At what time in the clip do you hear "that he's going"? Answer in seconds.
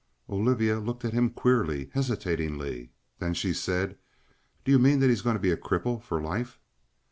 4.99-5.35